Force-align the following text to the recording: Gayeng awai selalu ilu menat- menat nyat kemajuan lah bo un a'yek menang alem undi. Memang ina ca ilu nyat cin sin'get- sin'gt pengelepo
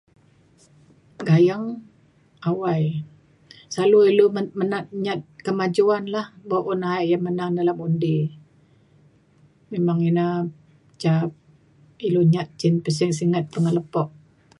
Gayeng 1.27 1.65
awai 2.49 2.83
selalu 3.73 3.99
ilu 4.09 4.25
menat- 4.35 4.47
menat 4.59 4.85
nyat 5.05 5.19
kemajuan 5.45 6.03
lah 6.13 6.27
bo 6.49 6.57
un 6.71 6.81
a'yek 6.91 7.21
menang 7.25 7.51
alem 7.61 7.77
undi. 7.87 8.17
Memang 9.71 9.99
ina 10.09 10.25
ca 11.01 11.13
ilu 12.07 12.21
nyat 12.33 12.47
cin 12.59 12.73
sin'get- 12.83 13.13
sin'gt 13.19 13.45
pengelepo 13.53 14.03